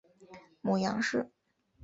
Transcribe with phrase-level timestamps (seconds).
[0.61, 1.29] 母杨氏。